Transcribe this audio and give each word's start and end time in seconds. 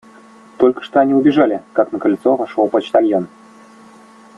Только 0.57 0.81
что 0.81 0.99
они 0.99 1.13
убежали, 1.13 1.61
как 1.73 1.91
на 1.91 1.99
крыльцо 1.99 2.35
вошел 2.35 2.67
почтальон. 2.67 3.27